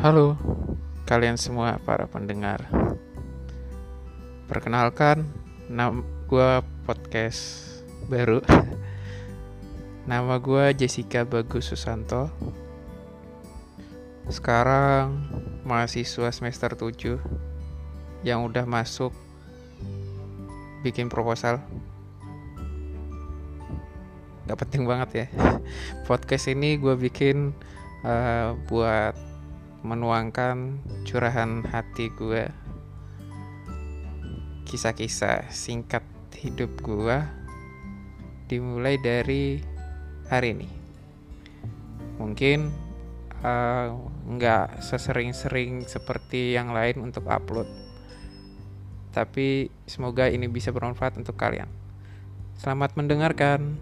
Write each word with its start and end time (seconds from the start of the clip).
Halo, 0.00 0.32
kalian 1.04 1.36
semua 1.36 1.76
para 1.84 2.08
pendengar. 2.08 2.64
Perkenalkan, 4.48 5.28
nama 5.68 6.00
gue 6.24 6.64
podcast 6.88 7.68
baru. 8.08 8.40
Nama 10.08 10.40
gue 10.40 10.72
Jessica 10.72 11.28
Bagus 11.28 11.68
Susanto. 11.68 12.32
Sekarang 14.32 15.20
mahasiswa 15.68 16.32
semester 16.32 16.72
7 16.72 17.20
yang 18.24 18.48
udah 18.48 18.64
masuk 18.64 19.12
bikin 20.80 21.12
proposal. 21.12 21.60
Gak 24.48 24.64
penting 24.64 24.88
banget 24.88 25.10
ya. 25.12 25.26
Podcast 26.08 26.48
ini 26.48 26.80
gue 26.80 26.96
bikin 26.96 27.52
uh, 28.00 28.56
buat 28.64 29.29
menuangkan 29.80 30.84
curahan 31.08 31.64
hati 31.64 32.12
gue 32.12 32.44
kisah-kisah 34.68 35.50
singkat 35.50 36.04
hidup 36.36 36.70
gue 36.84 37.18
dimulai 38.46 39.00
dari 39.00 39.58
hari 40.30 40.54
ini. 40.54 40.68
Mungkin 42.20 42.70
uh, 43.42 43.96
nggak 44.30 44.84
sesering-sering 44.84 45.88
seperti 45.88 46.54
yang 46.54 46.70
lain 46.70 47.02
untuk 47.02 47.26
upload 47.26 47.66
tapi 49.10 49.70
semoga 49.90 50.30
ini 50.30 50.46
bisa 50.46 50.70
bermanfaat 50.70 51.18
untuk 51.18 51.34
kalian. 51.34 51.66
Selamat 52.54 52.94
mendengarkan 52.94 53.78